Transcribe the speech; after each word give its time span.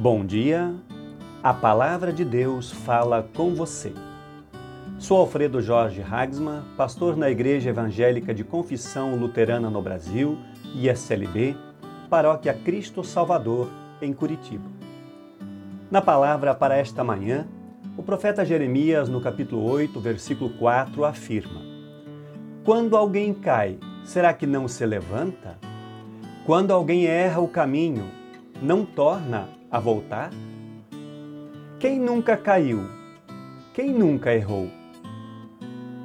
Bom 0.00 0.24
dia, 0.24 0.76
a 1.42 1.52
palavra 1.52 2.12
de 2.12 2.24
Deus 2.24 2.70
fala 2.70 3.28
com 3.34 3.52
você. 3.52 3.92
Sou 4.96 5.18
Alfredo 5.18 5.60
Jorge 5.60 6.00
Hagsman, 6.00 6.62
pastor 6.76 7.16
na 7.16 7.28
Igreja 7.28 7.70
Evangélica 7.70 8.32
de 8.32 8.44
Confissão 8.44 9.16
Luterana 9.16 9.68
no 9.68 9.82
Brasil, 9.82 10.38
ISLB, 10.72 11.56
Paróquia 12.08 12.54
Cristo 12.54 13.02
Salvador, 13.02 13.68
em 14.00 14.12
Curitiba. 14.12 14.70
Na 15.90 16.00
palavra 16.00 16.54
para 16.54 16.76
esta 16.76 17.02
manhã, 17.02 17.48
o 17.96 18.02
profeta 18.04 18.44
Jeremias, 18.44 19.08
no 19.08 19.20
capítulo 19.20 19.68
8, 19.68 19.98
versículo 19.98 20.50
4, 20.60 21.04
afirma: 21.04 21.60
Quando 22.62 22.96
alguém 22.96 23.34
cai, 23.34 23.76
será 24.04 24.32
que 24.32 24.46
não 24.46 24.68
se 24.68 24.86
levanta? 24.86 25.58
Quando 26.46 26.72
alguém 26.72 27.06
erra 27.06 27.40
o 27.40 27.48
caminho, 27.48 28.04
não 28.62 28.84
torna 28.84 29.57
a 29.70 29.78
voltar? 29.78 30.30
Quem 31.78 32.00
nunca 32.00 32.36
caiu? 32.36 32.86
Quem 33.74 33.92
nunca 33.92 34.34
errou? 34.34 34.70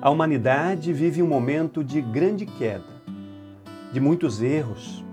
A 0.02 0.09
humanidade 0.09 0.91
vive 0.91 1.23
um 1.23 1.27
momento 1.27 1.84
de 1.84 2.02
grande 2.02 2.45
queda, 2.45 3.02
de 3.91 3.99
muitos 3.99 4.41
erros, 4.41 5.03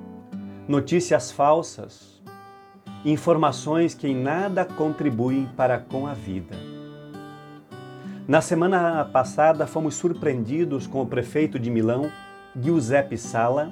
notícias 0.67 1.31
falsas, 1.31 2.21
informações 3.05 3.95
que 3.95 4.09
em 4.09 4.17
nada 4.17 4.65
contribuem 4.65 5.49
para 5.57 5.79
com 5.79 6.07
a 6.07 6.13
vida. 6.13 6.57
Na 8.27 8.41
semana 8.41 9.05
passada, 9.05 9.67
fomos 9.67 9.95
surpreendidos 9.95 10.87
com 10.87 11.01
o 11.01 11.07
prefeito 11.07 11.59
de 11.59 11.71
Milão, 11.71 12.11
Giuseppe 12.61 13.17
Sala, 13.17 13.71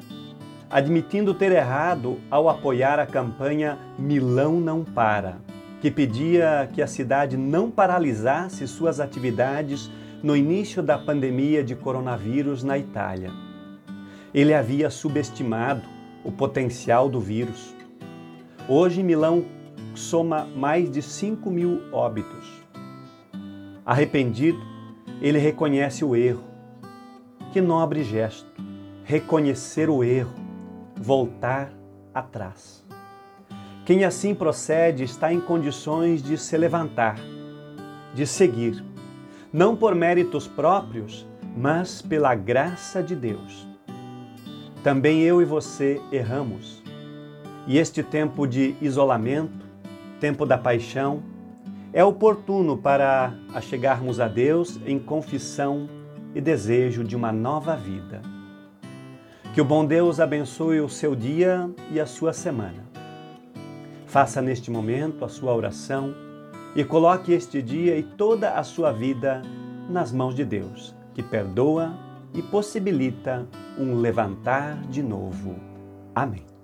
admitindo 0.70 1.32
ter 1.32 1.52
errado 1.52 2.18
ao 2.30 2.48
apoiar 2.48 2.98
a 2.98 3.06
campanha 3.06 3.78
Milão 3.98 4.60
Não 4.60 4.84
Para, 4.84 5.38
que 5.80 5.90
pedia 5.90 6.68
que 6.72 6.82
a 6.82 6.86
cidade 6.86 7.36
não 7.36 7.70
paralisasse 7.70 8.66
suas 8.68 9.00
atividades 9.00 9.90
no 10.22 10.36
início 10.36 10.82
da 10.82 10.98
pandemia 10.98 11.64
de 11.64 11.74
coronavírus 11.74 12.62
na 12.62 12.76
Itália. 12.76 13.30
Ele 14.34 14.52
havia 14.52 14.90
subestimado 14.90 15.82
o 16.22 16.30
potencial 16.30 17.08
do 17.08 17.20
vírus. 17.20 17.74
Hoje, 18.68 19.02
Milão 19.02 19.46
soma 19.94 20.46
mais 20.54 20.90
de 20.90 21.00
5 21.00 21.50
mil 21.50 21.80
óbitos. 21.92 22.46
Arrependido, 23.86 24.60
ele 25.22 25.38
reconhece 25.38 26.04
o 26.04 26.14
erro. 26.14 26.44
Que 27.52 27.60
nobre 27.60 28.02
gesto! 28.02 28.46
Reconhecer 29.04 29.88
o 29.88 30.04
erro 30.04 30.47
voltar 31.00 31.72
atrás. 32.12 32.84
Quem 33.84 34.04
assim 34.04 34.34
procede 34.34 35.04
está 35.04 35.32
em 35.32 35.40
condições 35.40 36.22
de 36.22 36.36
se 36.36 36.56
levantar, 36.56 37.18
de 38.14 38.26
seguir, 38.26 38.84
não 39.52 39.74
por 39.74 39.94
méritos 39.94 40.46
próprios, 40.46 41.26
mas 41.56 42.02
pela 42.02 42.34
graça 42.34 43.02
de 43.02 43.16
Deus. 43.16 43.66
Também 44.82 45.22
eu 45.22 45.40
e 45.40 45.44
você 45.44 46.00
erramos. 46.12 46.82
E 47.66 47.78
este 47.78 48.02
tempo 48.02 48.46
de 48.46 48.76
isolamento, 48.80 49.66
tempo 50.20 50.44
da 50.44 50.58
paixão, 50.58 51.22
é 51.92 52.04
oportuno 52.04 52.76
para 52.76 53.32
chegarmos 53.62 54.20
a 54.20 54.28
Deus 54.28 54.78
em 54.86 54.98
confissão 54.98 55.88
e 56.34 56.40
desejo 56.40 57.02
de 57.02 57.16
uma 57.16 57.32
nova 57.32 57.74
vida. 57.74 58.20
Que 59.54 59.60
o 59.60 59.64
bom 59.64 59.84
Deus 59.84 60.20
abençoe 60.20 60.80
o 60.80 60.88
seu 60.88 61.16
dia 61.16 61.68
e 61.90 61.98
a 61.98 62.06
sua 62.06 62.32
semana. 62.32 62.84
Faça 64.06 64.40
neste 64.40 64.70
momento 64.70 65.24
a 65.24 65.28
sua 65.28 65.54
oração 65.54 66.14
e 66.76 66.84
coloque 66.84 67.32
este 67.32 67.60
dia 67.60 67.98
e 67.98 68.02
toda 68.02 68.52
a 68.52 68.62
sua 68.62 68.92
vida 68.92 69.42
nas 69.88 70.12
mãos 70.12 70.34
de 70.34 70.44
Deus, 70.44 70.94
que 71.14 71.22
perdoa 71.22 71.92
e 72.34 72.42
possibilita 72.42 73.48
um 73.78 73.94
levantar 73.96 74.80
de 74.88 75.02
novo. 75.02 75.56
Amém. 76.14 76.57